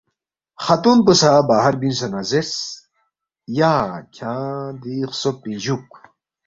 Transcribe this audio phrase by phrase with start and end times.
[0.63, 2.53] خاتون پو سہ باہر بیُونگسے نہ زیرس،
[3.57, 3.73] یا
[4.15, 5.87] کھیانگ دی خسوب پِنگ جُوک